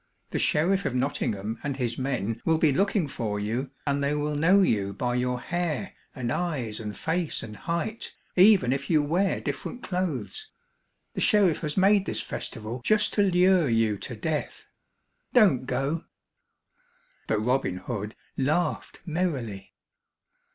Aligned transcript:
The 0.31 0.39
sheriff 0.39 0.83
of 0.85 0.95
Nottingham 0.95 1.59
and 1.63 1.77
his 1.77 1.99
men 1.99 2.41
will 2.43 2.57
be 2.57 2.71
looking 2.71 3.07
for 3.07 3.39
you 3.39 3.69
and 3.85 4.03
they 4.03 4.15
will 4.15 4.33
know 4.35 4.63
you 4.63 4.93
by 4.93 5.13
your 5.13 5.39
hair 5.39 5.93
and 6.15 6.31
eyes 6.31 6.79
and 6.79 6.97
face 6.97 7.43
and 7.43 7.55
height, 7.55 8.15
even 8.35 8.73
if 8.73 8.89
you 8.89 9.03
wear 9.03 9.39
different 9.39 9.83
clothes. 9.83 10.49
The 11.13 11.21
sheriff 11.21 11.59
has 11.59 11.77
made 11.77 12.07
this 12.07 12.19
festival 12.19 12.81
just 12.83 13.13
to 13.13 13.21
lure 13.21 13.69
you 13.69 13.95
to 13.99 14.15
death. 14.15 14.65
Don't 15.35 15.67
go." 15.67 16.05
But 17.27 17.41
Robin 17.41 17.77
Hood 17.77 18.15
laughed 18.35 19.01
merrily. 19.05 19.75